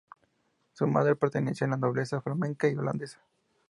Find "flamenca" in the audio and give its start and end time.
2.21-2.67